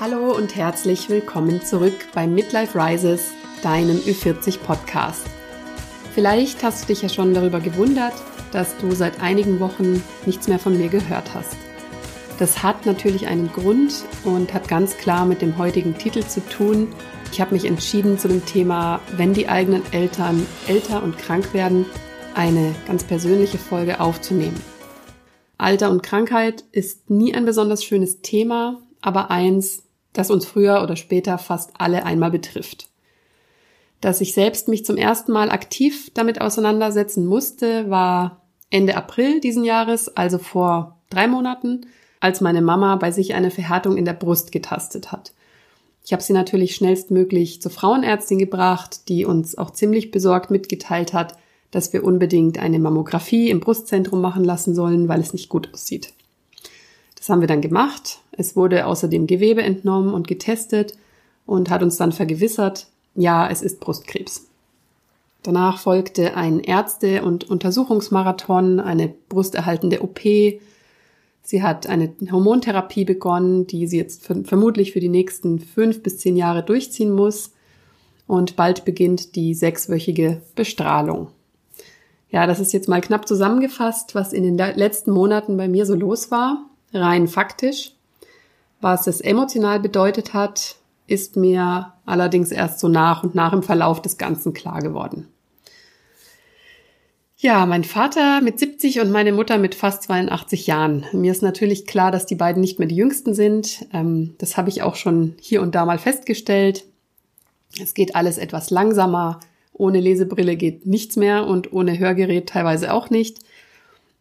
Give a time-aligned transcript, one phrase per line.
[0.00, 3.32] Hallo und herzlich willkommen zurück bei Midlife Rises,
[3.64, 5.26] deinem Ü40 Podcast.
[6.14, 8.12] Vielleicht hast du dich ja schon darüber gewundert,
[8.52, 11.56] dass du seit einigen Wochen nichts mehr von mir gehört hast.
[12.38, 16.86] Das hat natürlich einen Grund und hat ganz klar mit dem heutigen Titel zu tun.
[17.32, 21.86] Ich habe mich entschieden zu dem Thema, wenn die eigenen Eltern älter und krank werden,
[22.36, 24.62] eine ganz persönliche Folge aufzunehmen.
[25.56, 30.96] Alter und Krankheit ist nie ein besonders schönes Thema, aber eins, das uns früher oder
[30.96, 32.88] später fast alle einmal betrifft.
[34.00, 39.64] Dass ich selbst mich zum ersten Mal aktiv damit auseinandersetzen musste, war Ende April diesen
[39.64, 41.86] Jahres, also vor drei Monaten,
[42.20, 45.32] als meine Mama bei sich eine Verhärtung in der Brust getastet hat.
[46.04, 51.36] Ich habe sie natürlich schnellstmöglich zur Frauenärztin gebracht, die uns auch ziemlich besorgt mitgeteilt hat,
[51.70, 56.14] dass wir unbedingt eine Mammographie im Brustzentrum machen lassen sollen, weil es nicht gut aussieht.
[57.18, 58.20] Das haben wir dann gemacht.
[58.32, 60.96] Es wurde außerdem Gewebe entnommen und getestet
[61.46, 64.46] und hat uns dann vergewissert, ja, es ist Brustkrebs.
[65.42, 70.20] Danach folgte ein Ärzte- und Untersuchungsmarathon, eine brusterhaltende OP.
[70.22, 76.36] Sie hat eine Hormontherapie begonnen, die sie jetzt vermutlich für die nächsten fünf bis zehn
[76.36, 77.52] Jahre durchziehen muss.
[78.26, 81.28] Und bald beginnt die sechswöchige Bestrahlung.
[82.30, 85.94] Ja, das ist jetzt mal knapp zusammengefasst, was in den letzten Monaten bei mir so
[85.94, 87.92] los war, rein faktisch.
[88.80, 94.00] Was es emotional bedeutet hat, ist mir allerdings erst so nach und nach im Verlauf
[94.02, 95.28] des Ganzen klar geworden.
[97.40, 101.06] Ja, mein Vater mit 70 und meine Mutter mit fast 82 Jahren.
[101.12, 103.86] Mir ist natürlich klar, dass die beiden nicht mehr die jüngsten sind.
[103.92, 106.84] Ähm, das habe ich auch schon hier und da mal festgestellt.
[107.80, 109.38] Es geht alles etwas langsamer.
[109.72, 113.38] Ohne Lesebrille geht nichts mehr und ohne Hörgerät teilweise auch nicht.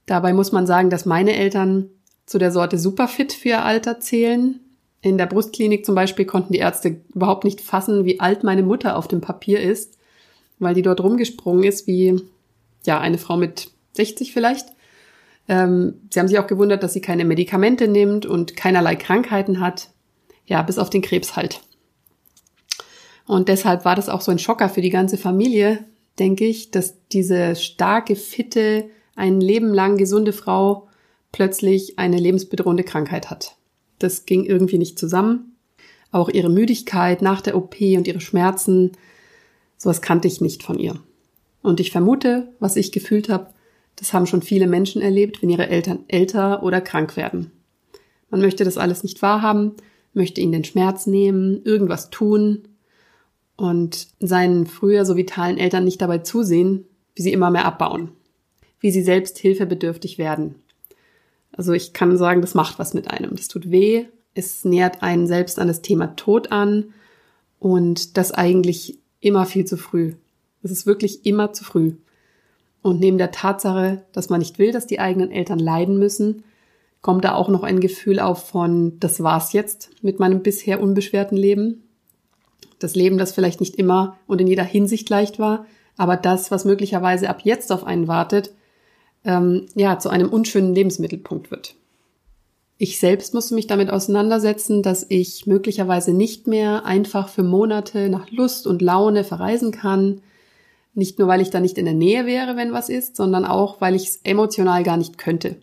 [0.06, 1.90] Dabei muss man sagen, dass meine Eltern
[2.28, 4.60] zu der Sorte Superfit für ihr Alter zählen.
[5.02, 8.98] In der Brustklinik zum Beispiel konnten die Ärzte überhaupt nicht fassen, wie alt meine Mutter
[8.98, 9.98] auf dem Papier ist,
[10.60, 12.22] weil die dort rumgesprungen ist wie,
[12.86, 14.68] ja, eine Frau mit 60 vielleicht.
[15.48, 19.90] Ähm, sie haben sich auch gewundert, dass sie keine Medikamente nimmt und keinerlei Krankheiten hat.
[20.46, 21.62] Ja, bis auf den Krebs halt.
[23.26, 25.86] Und deshalb war das auch so ein Schocker für die ganze Familie,
[26.20, 30.87] denke ich, dass diese starke, fitte, ein Leben lang gesunde Frau
[31.38, 33.58] plötzlich eine lebensbedrohende Krankheit hat.
[34.00, 35.56] Das ging irgendwie nicht zusammen.
[36.12, 38.94] Auch ihre Müdigkeit nach der OP und ihre Schmerzen,
[39.78, 41.00] sowas kannte ich nicht von ihr.
[41.62, 43.54] Und ich vermute, was ich gefühlt habe,
[43.98, 47.52] das haben schon viele Menschen erlebt, wenn ihre Eltern älter oder krank werden.
[48.32, 49.76] Man möchte das alles nicht wahrhaben,
[50.16, 52.68] möchte ihnen den Schmerz nehmen, irgendwas tun,
[53.58, 58.10] und seinen früher so vitalen Eltern nicht dabei zusehen, wie sie immer mehr abbauen,
[58.80, 60.56] wie sie selbst hilfebedürftig werden.
[61.52, 63.36] Also ich kann sagen, das macht was mit einem.
[63.36, 66.94] Das tut weh, es nähert einen selbst an das Thema Tod an
[67.60, 70.14] und das eigentlich immer viel zu früh.
[70.62, 71.94] Es ist wirklich immer zu früh.
[72.82, 76.44] Und neben der Tatsache, dass man nicht will, dass die eigenen Eltern leiden müssen,
[77.02, 81.38] kommt da auch noch ein Gefühl auf von, das war's jetzt mit meinem bisher unbeschwerten
[81.38, 81.84] Leben.
[82.80, 85.66] Das Leben, das vielleicht nicht immer und in jeder Hinsicht leicht war,
[85.96, 88.54] aber das, was möglicherweise ab jetzt auf einen wartet,
[89.28, 91.76] ähm, ja, zu einem unschönen Lebensmittelpunkt wird.
[92.80, 98.32] Ich selbst musste mich damit auseinandersetzen, dass ich möglicherweise nicht mehr einfach für Monate nach
[98.32, 100.22] Lust und Laune verreisen kann.
[100.94, 103.82] Nicht nur, weil ich da nicht in der Nähe wäre, wenn was ist, sondern auch,
[103.82, 105.58] weil ich es emotional gar nicht könnte.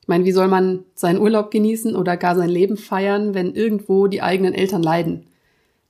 [0.00, 4.06] Ich meine, wie soll man seinen Urlaub genießen oder gar sein Leben feiern, wenn irgendwo
[4.06, 5.26] die eigenen Eltern leiden?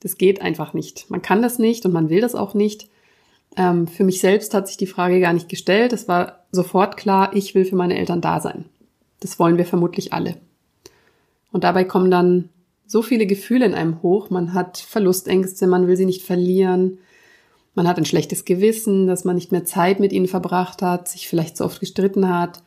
[0.00, 1.08] Das geht einfach nicht.
[1.08, 2.88] Man kann das nicht und man will das auch nicht.
[3.56, 5.92] Ähm, für mich selbst hat sich die Frage gar nicht gestellt.
[5.92, 8.66] Es war sofort klar, ich will für meine Eltern da sein.
[9.20, 10.36] Das wollen wir vermutlich alle.
[11.50, 12.50] Und dabei kommen dann
[12.86, 14.30] so viele Gefühle in einem hoch.
[14.30, 16.98] Man hat Verlustängste, man will sie nicht verlieren.
[17.74, 21.28] Man hat ein schlechtes Gewissen, dass man nicht mehr Zeit mit ihnen verbracht hat, sich
[21.28, 22.62] vielleicht so oft gestritten hat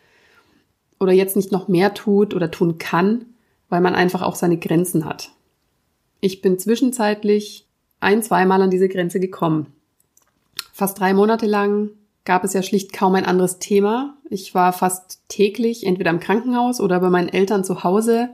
[0.99, 3.25] oder jetzt nicht noch mehr tut oder tun kann,
[3.69, 5.31] weil man einfach auch seine Grenzen hat.
[6.19, 7.67] Ich bin zwischenzeitlich
[7.99, 9.73] ein, zweimal an diese Grenze gekommen.
[10.71, 11.89] Fast drei Monate lang
[12.25, 14.15] gab es ja schlicht kaum ein anderes Thema.
[14.29, 18.29] Ich war fast täglich entweder im Krankenhaus oder bei meinen Eltern zu Hause,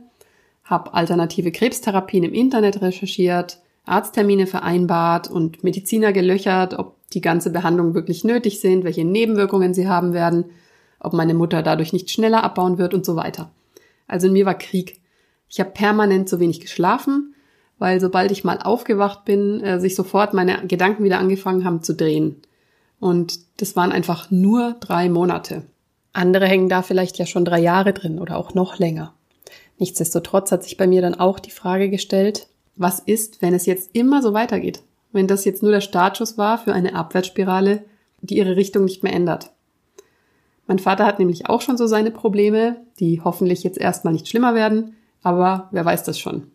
[0.63, 7.93] habe alternative Krebstherapien im Internet recherchiert, Arzttermine vereinbart und Mediziner gelöchert, ob die ganze Behandlung
[7.93, 10.45] wirklich nötig sind, welche Nebenwirkungen sie haben werden,
[10.99, 13.49] ob meine Mutter dadurch nicht schneller abbauen wird und so weiter.
[14.07, 14.99] Also in mir war Krieg.
[15.49, 17.33] Ich habe permanent zu wenig geschlafen
[17.79, 21.93] weil sobald ich mal aufgewacht bin, äh, sich sofort meine Gedanken wieder angefangen haben zu
[21.93, 22.41] drehen.
[22.99, 25.63] Und das waren einfach nur drei Monate.
[26.13, 29.13] Andere hängen da vielleicht ja schon drei Jahre drin oder auch noch länger.
[29.77, 33.95] Nichtsdestotrotz hat sich bei mir dann auch die Frage gestellt, was ist, wenn es jetzt
[33.95, 34.81] immer so weitergeht?
[35.11, 37.83] Wenn das jetzt nur der Startschuss war für eine Abwärtsspirale,
[38.21, 39.51] die ihre Richtung nicht mehr ändert.
[40.65, 44.53] Mein Vater hat nämlich auch schon so seine Probleme, die hoffentlich jetzt erstmal nicht schlimmer
[44.53, 46.51] werden, aber wer weiß das schon.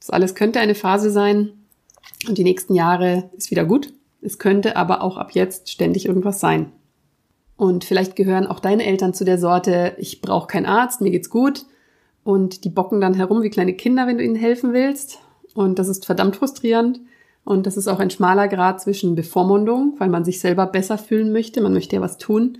[0.00, 1.52] Das alles könnte eine Phase sein
[2.28, 3.92] und die nächsten Jahre ist wieder gut.
[4.20, 6.72] Es könnte aber auch ab jetzt ständig irgendwas sein.
[7.56, 11.30] Und vielleicht gehören auch deine Eltern zu der Sorte, ich brauche keinen Arzt, mir geht's
[11.30, 11.64] gut.
[12.22, 15.20] Und die bocken dann herum wie kleine Kinder, wenn du ihnen helfen willst.
[15.54, 17.00] Und das ist verdammt frustrierend.
[17.44, 21.32] Und das ist auch ein schmaler Grad zwischen Bevormundung, weil man sich selber besser fühlen
[21.32, 22.58] möchte, man möchte ja was tun,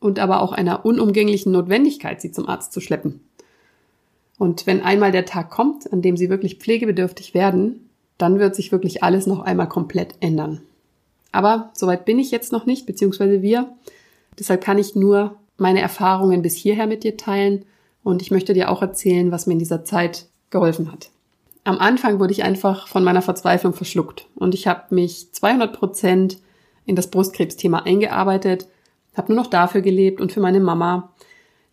[0.00, 3.27] und aber auch einer unumgänglichen Notwendigkeit, sie zum Arzt zu schleppen.
[4.38, 7.88] Und wenn einmal der Tag kommt, an dem sie wirklich pflegebedürftig werden,
[8.18, 10.62] dann wird sich wirklich alles noch einmal komplett ändern.
[11.32, 13.68] Aber soweit bin ich jetzt noch nicht, beziehungsweise wir.
[14.38, 17.64] Deshalb kann ich nur meine Erfahrungen bis hierher mit dir teilen
[18.02, 21.10] und ich möchte dir auch erzählen, was mir in dieser Zeit geholfen hat.
[21.64, 26.38] Am Anfang wurde ich einfach von meiner Verzweiflung verschluckt und ich habe mich 200 Prozent
[26.86, 28.68] in das Brustkrebsthema eingearbeitet,
[29.14, 31.12] habe nur noch dafür gelebt und für meine Mama.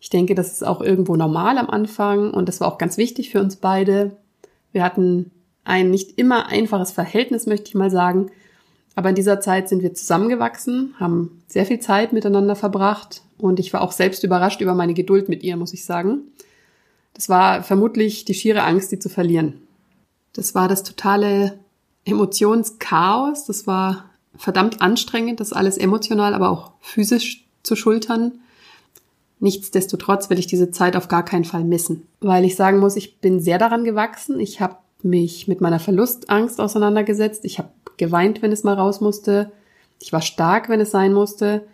[0.06, 3.30] Ich denke, das ist auch irgendwo normal am Anfang und das war auch ganz wichtig
[3.30, 4.16] für uns beide.
[4.70, 5.32] Wir hatten
[5.64, 8.30] ein nicht immer einfaches Verhältnis, möchte ich mal sagen,
[8.94, 13.72] aber in dieser Zeit sind wir zusammengewachsen, haben sehr viel Zeit miteinander verbracht und ich
[13.72, 16.20] war auch selbst überrascht über meine Geduld mit ihr, muss ich sagen.
[17.14, 19.54] Das war vermutlich die schiere Angst, sie zu verlieren.
[20.34, 21.58] Das war das totale
[22.04, 23.44] Emotionschaos.
[23.44, 24.04] Das war
[24.36, 28.38] verdammt anstrengend, das alles emotional, aber auch physisch zu schultern.
[29.38, 33.20] Nichtsdestotrotz will ich diese Zeit auf gar keinen Fall missen, weil ich sagen muss, ich
[33.20, 34.40] bin sehr daran gewachsen.
[34.40, 37.44] Ich habe mich mit meiner Verlustangst auseinandergesetzt.
[37.44, 39.52] Ich habe geweint, wenn es mal raus musste.
[40.00, 41.66] Ich war stark, wenn es sein musste.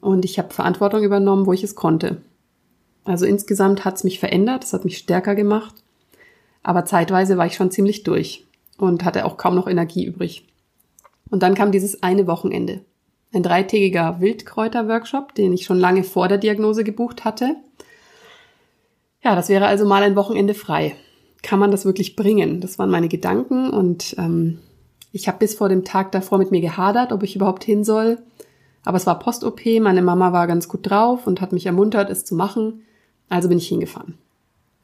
[0.00, 2.18] Und ich habe Verantwortung übernommen, wo ich es konnte.
[3.04, 5.74] Also insgesamt hat es mich verändert, es hat mich stärker gemacht.
[6.62, 8.46] Aber zeitweise war ich schon ziemlich durch
[8.76, 10.46] und hatte auch kaum noch Energie übrig.
[11.30, 12.80] Und dann kam dieses eine Wochenende.
[13.32, 17.56] Ein dreitägiger Wildkräuter-Workshop, den ich schon lange vor der Diagnose gebucht hatte.
[19.22, 20.94] Ja, das wäre also mal ein Wochenende frei.
[21.42, 22.60] Kann man das wirklich bringen?
[22.60, 24.58] Das waren meine Gedanken und ähm,
[25.12, 28.18] ich habe bis vor dem Tag davor mit mir gehadert, ob ich überhaupt hin soll.
[28.84, 32.24] Aber es war Post-OP, meine Mama war ganz gut drauf und hat mich ermuntert, es
[32.24, 32.82] zu machen.
[33.28, 34.14] Also bin ich hingefahren.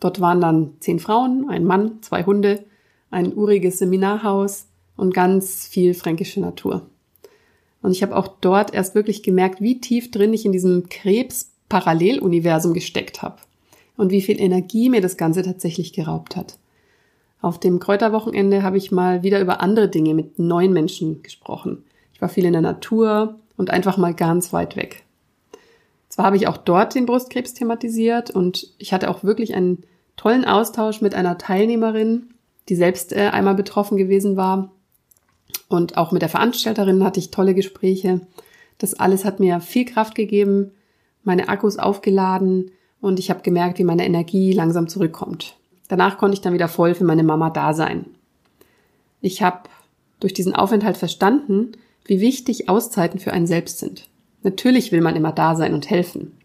[0.01, 2.65] Dort waren dann zehn Frauen, ein Mann, zwei Hunde,
[3.11, 6.83] ein uriges Seminarhaus und ganz viel fränkische Natur.
[7.85, 12.73] Und ich habe auch dort erst wirklich gemerkt, wie tief drin ich in diesem Krebs-Paralleluniversum
[12.73, 13.37] gesteckt habe
[13.99, 16.57] und wie viel Energie mir das Ganze tatsächlich geraubt hat.
[17.43, 21.85] Auf dem Kräuterwochenende habe ich mal wieder über andere Dinge mit neuen Menschen gesprochen.
[22.15, 25.05] Ich war viel in der Natur und einfach mal ganz weit weg.
[26.09, 29.85] Zwar habe ich auch dort den Brustkrebs thematisiert und ich hatte auch wirklich einen
[30.17, 32.31] tollen Austausch mit einer Teilnehmerin,
[32.71, 34.73] die selbst äh, einmal betroffen gewesen war.
[35.69, 38.21] Und auch mit der Veranstalterin hatte ich tolle Gespräche.
[38.79, 40.73] Das alles hat mir viel Kraft gegeben,
[41.23, 42.71] meine Akkus aufgeladen
[43.01, 45.57] und ich habe gemerkt, wie meine Energie langsam zurückkommt.
[45.89, 48.07] Danach konnte ich dann wieder voll für meine Mama da sein.
[49.21, 49.69] Ich habe
[50.21, 51.73] durch diesen Aufenthalt verstanden,
[52.05, 54.09] wie wichtig Auszeiten für einen selbst sind.
[54.43, 56.37] Natürlich will man immer da sein und helfen.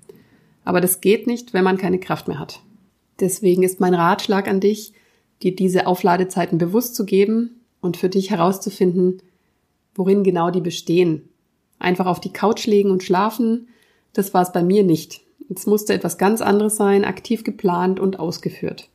[0.64, 2.62] Aber das geht nicht, wenn man keine Kraft mehr hat.
[3.20, 4.94] Deswegen ist mein Ratschlag an dich,
[5.44, 9.22] dir diese Aufladezeiten bewusst zu geben und für dich herauszufinden,
[9.96, 11.30] worin genau die bestehen.
[11.78, 13.68] Einfach auf die Couch legen und schlafen,
[14.14, 15.22] das war es bei mir nicht.
[15.54, 18.90] Es musste etwas ganz anderes sein, aktiv geplant und ausgeführt.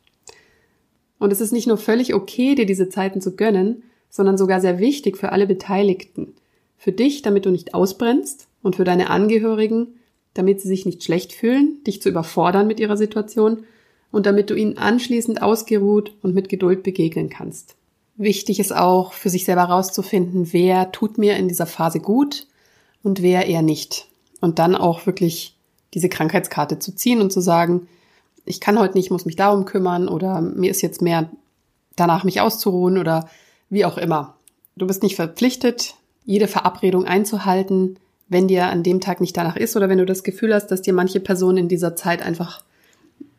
[1.19, 4.79] Und es ist nicht nur völlig okay, dir diese Zeiten zu gönnen, sondern sogar sehr
[4.79, 6.33] wichtig für alle Beteiligten.
[6.77, 9.99] Für dich, damit du nicht ausbrennst und für deine Angehörigen,
[10.33, 13.63] damit sie sich nicht schlecht fühlen, dich zu überfordern mit ihrer Situation
[14.11, 17.75] und damit du ihnen anschließend ausgeruht und mit Geduld begegnen kannst.
[18.17, 22.47] Wichtig ist auch, für sich selber herauszufinden, wer tut mir in dieser Phase gut
[23.03, 24.07] und wer eher nicht.
[24.39, 25.55] Und dann auch wirklich
[25.93, 27.87] diese Krankheitskarte zu ziehen und zu sagen,
[28.45, 31.29] ich kann heute nicht, muss mich darum kümmern oder mir ist jetzt mehr
[31.95, 33.29] danach, mich auszuruhen oder
[33.69, 34.35] wie auch immer.
[34.75, 35.95] Du bist nicht verpflichtet,
[36.25, 40.23] jede Verabredung einzuhalten, wenn dir an dem Tag nicht danach ist oder wenn du das
[40.23, 42.63] Gefühl hast, dass dir manche Personen in dieser Zeit einfach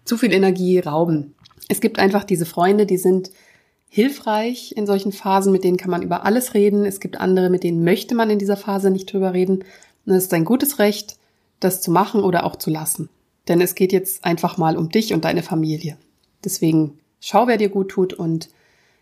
[0.04, 1.34] zu viel Energie rauben.
[1.68, 3.30] Es gibt einfach diese Freunde, die sind
[3.88, 6.84] hilfreich in solchen Phasen, mit denen kann man über alles reden.
[6.84, 9.64] Es gibt andere, mit denen möchte man in dieser Phase nicht drüber reden.
[10.04, 11.16] Und es ist ein gutes Recht,
[11.60, 13.08] das zu machen oder auch zu lassen.
[13.48, 15.96] Denn es geht jetzt einfach mal um dich und deine Familie.
[16.44, 18.50] Deswegen schau, wer dir gut tut und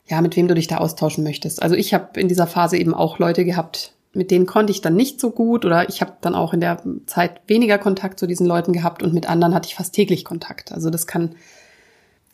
[0.07, 1.62] ja, mit wem du dich da austauschen möchtest.
[1.62, 4.95] Also ich habe in dieser Phase eben auch Leute gehabt, mit denen konnte ich dann
[4.95, 8.47] nicht so gut oder ich habe dann auch in der Zeit weniger Kontakt zu diesen
[8.47, 10.73] Leuten gehabt und mit anderen hatte ich fast täglich Kontakt.
[10.73, 11.35] Also das kann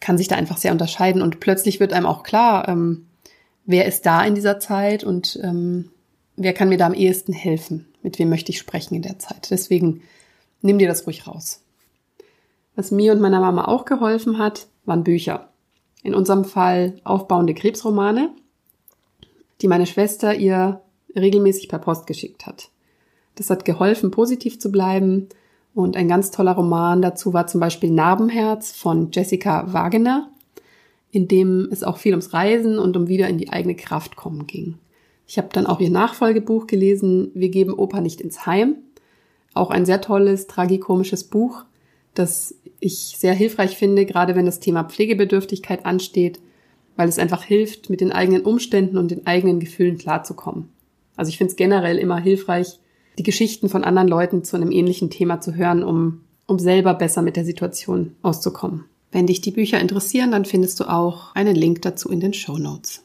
[0.00, 3.06] kann sich da einfach sehr unterscheiden und plötzlich wird einem auch klar, ähm,
[3.66, 5.90] wer ist da in dieser Zeit und ähm,
[6.36, 9.50] wer kann mir da am ehesten helfen, mit wem möchte ich sprechen in der Zeit.
[9.50, 10.02] Deswegen
[10.62, 11.62] nimm dir das ruhig raus.
[12.74, 15.48] Was mir und meiner Mama auch geholfen hat, waren Bücher.
[16.02, 18.30] In unserem Fall aufbauende Krebsromane,
[19.60, 20.80] die meine Schwester ihr
[21.14, 22.70] regelmäßig per Post geschickt hat.
[23.34, 25.28] Das hat geholfen, positiv zu bleiben.
[25.74, 30.30] Und ein ganz toller Roman dazu war zum Beispiel Narbenherz von Jessica Wagener,
[31.12, 34.46] in dem es auch viel ums Reisen und um wieder in die eigene Kraft kommen
[34.46, 34.78] ging.
[35.26, 38.78] Ich habe dann auch ihr Nachfolgebuch gelesen, Wir geben Opa nicht ins Heim.
[39.54, 41.64] Auch ein sehr tolles, tragikomisches Buch,
[42.14, 46.40] das ich sehr hilfreich finde, gerade wenn das Thema Pflegebedürftigkeit ansteht,
[46.96, 50.68] weil es einfach hilft, mit den eigenen Umständen und den eigenen Gefühlen klarzukommen.
[51.16, 52.79] Also ich finde es generell immer hilfreich,
[53.20, 57.20] die Geschichten von anderen Leuten zu einem ähnlichen Thema zu hören, um, um selber besser
[57.20, 58.86] mit der Situation auszukommen.
[59.12, 62.56] Wenn dich die Bücher interessieren, dann findest du auch einen Link dazu in den Show
[62.56, 63.04] Notes.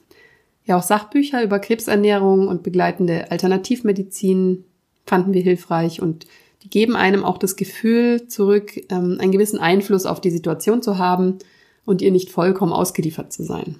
[0.63, 4.63] Ja, auch Sachbücher über Krebsernährung und begleitende Alternativmedizin
[5.05, 6.27] fanden wir hilfreich und
[6.63, 10.97] die geben einem auch das Gefühl zurück, ähm, einen gewissen Einfluss auf die Situation zu
[10.97, 11.39] haben
[11.83, 13.75] und ihr nicht vollkommen ausgeliefert zu sein.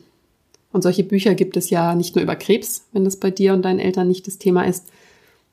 [0.74, 3.63] Und solche Bücher gibt es ja nicht nur über Krebs, wenn das bei dir und
[3.63, 4.92] deinen Eltern nicht das Thema ist,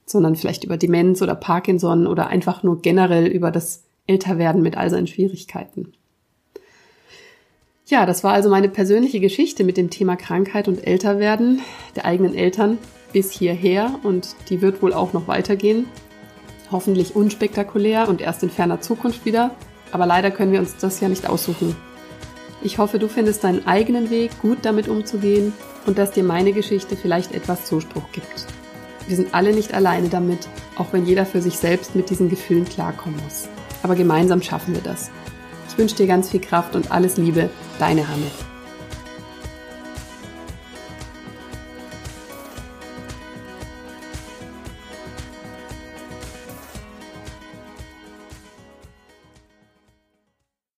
[0.07, 4.91] sondern vielleicht über Demenz oder Parkinson oder einfach nur generell über das Älterwerden mit all
[4.91, 5.93] seinen Schwierigkeiten.
[7.87, 11.61] Ja, das war also meine persönliche Geschichte mit dem Thema Krankheit und Älterwerden
[11.97, 12.79] der eigenen Eltern
[13.13, 15.87] bis hierher und die wird wohl auch noch weitergehen
[16.73, 19.55] hoffentlich unspektakulär und erst in ferner Zukunft wieder,
[19.93, 21.77] aber leider können wir uns das ja nicht aussuchen.
[22.63, 25.53] Ich hoffe, du findest deinen eigenen Weg, gut damit umzugehen
[25.87, 28.47] und dass dir meine Geschichte vielleicht etwas Zuspruch gibt.
[29.07, 32.65] Wir sind alle nicht alleine damit, auch wenn jeder für sich selbst mit diesen Gefühlen
[32.65, 33.49] klarkommen muss.
[33.83, 35.11] Aber gemeinsam schaffen wir das.
[35.69, 38.52] Ich wünsche dir ganz viel Kraft und alles Liebe, deine Hanne.